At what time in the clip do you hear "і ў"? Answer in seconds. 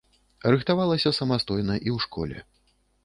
1.75-1.97